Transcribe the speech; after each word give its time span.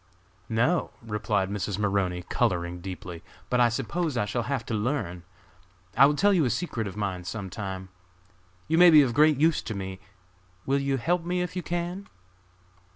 "No!" 0.49 0.89
replied 1.03 1.51
Mrs. 1.51 1.77
Maroney, 1.77 2.23
coloring 2.23 2.81
deeply; 2.81 3.21
"but 3.51 3.59
I 3.59 3.69
suppose 3.69 4.17
I 4.17 4.25
shall 4.25 4.41
have 4.49 4.65
to 4.65 4.73
learn! 4.73 5.21
I 5.95 6.07
will 6.07 6.15
tell 6.15 6.33
you 6.33 6.43
a 6.43 6.49
secret 6.49 6.87
of 6.87 6.97
mine 6.97 7.23
some 7.23 7.51
time. 7.51 7.89
You 8.67 8.79
may 8.79 8.89
be 8.89 9.03
of 9.03 9.13
great 9.13 9.37
use 9.37 9.61
to 9.61 9.75
me, 9.75 9.99
will 10.65 10.79
you 10.79 10.97
help 10.97 11.23
me 11.23 11.43
if 11.43 11.55
you 11.55 11.61
can?" 11.61 12.07